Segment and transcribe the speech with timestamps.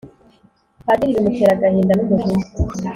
[0.85, 2.45] padiri bimutera agahinda n'umujinya,